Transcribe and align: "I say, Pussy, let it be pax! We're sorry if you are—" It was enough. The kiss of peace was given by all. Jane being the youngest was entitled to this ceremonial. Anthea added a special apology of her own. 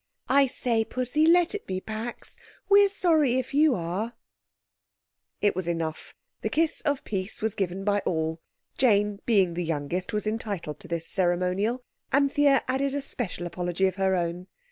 "I 0.29 0.47
say, 0.47 0.83
Pussy, 0.83 1.27
let 1.27 1.53
it 1.53 1.67
be 1.67 1.79
pax! 1.79 2.35
We're 2.67 2.89
sorry 2.89 3.37
if 3.37 3.53
you 3.53 3.75
are—" 3.75 4.15
It 5.41 5.55
was 5.55 5.67
enough. 5.67 6.15
The 6.41 6.49
kiss 6.49 6.81
of 6.81 7.03
peace 7.03 7.39
was 7.43 7.53
given 7.53 7.83
by 7.83 7.99
all. 7.99 8.41
Jane 8.79 9.21
being 9.27 9.53
the 9.53 9.63
youngest 9.63 10.11
was 10.11 10.25
entitled 10.25 10.79
to 10.79 10.87
this 10.87 11.05
ceremonial. 11.07 11.83
Anthea 12.11 12.63
added 12.67 12.95
a 12.95 13.01
special 13.01 13.45
apology 13.45 13.85
of 13.85 13.97
her 13.97 14.15
own. 14.15 14.47